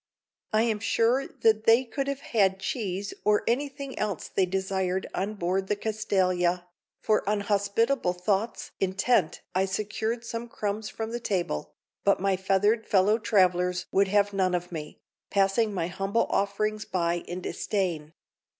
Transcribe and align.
I 0.51 0.63
am 0.63 0.79
sure 0.79 1.27
that 1.27 1.65
they 1.65 1.83
could 1.85 2.07
have 2.07 2.21
had 2.21 2.59
cheese 2.59 3.13
or 3.23 3.43
anything 3.45 3.99
else 3.99 4.27
they 4.29 4.47
desired 4.47 5.05
on 5.13 5.35
board 5.35 5.67
the 5.67 5.75
Castalia, 5.75 6.65
for 7.03 7.21
on 7.29 7.41
hospitable 7.41 8.13
thoughts 8.13 8.71
intent 8.79 9.41
I 9.53 9.65
secured 9.65 10.25
some 10.25 10.47
crumbs 10.49 10.89
from 10.89 11.11
the 11.11 11.19
table, 11.19 11.75
but 12.03 12.19
my 12.19 12.35
feathered 12.35 12.87
fellow 12.87 13.19
travelers 13.19 13.85
would 13.91 14.07
have 14.07 14.33
none 14.33 14.55
of 14.55 14.71
me, 14.71 14.97
passing 15.29 15.71
my 15.71 15.85
humble 15.85 16.25
offerings 16.31 16.83
by 16.83 17.17
in 17.27 17.39
disdain. 17.41 18.13